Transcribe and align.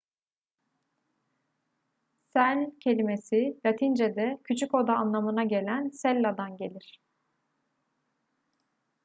cell 2.35 2.71
kelimesi 2.79 3.57
latincede 3.65 4.39
küçük 4.43 4.75
oda 4.75 4.93
anlamına 4.93 5.43
gelen 5.43 5.91
cella'dan 6.03 6.57
gelir 6.57 7.01